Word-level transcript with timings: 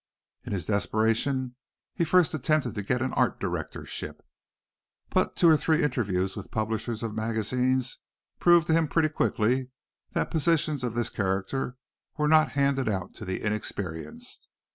In 0.43 0.51
his 0.51 0.65
desperation 0.65 1.55
he 1.93 2.03
first 2.03 2.33
attempted 2.33 2.73
to 2.73 2.81
get 2.81 3.03
an 3.03 3.13
art 3.13 3.39
directorship, 3.39 4.25
but 5.11 5.35
two 5.35 5.47
or 5.47 5.55
three 5.55 5.83
interviews 5.83 6.35
with 6.35 6.49
publishers 6.49 7.03
of 7.03 7.13
magazines 7.13 7.99
proved 8.39 8.65
to 8.65 8.73
him 8.73 8.87
pretty 8.87 9.09
quickly 9.09 9.69
that 10.13 10.31
positions 10.31 10.83
of 10.83 10.95
this 10.95 11.11
character 11.11 11.77
were 12.17 12.27
not 12.27 12.53
handed 12.53 12.89
out 12.89 13.13
to 13.13 13.25
the 13.25 13.43
inexperienced. 13.45 14.49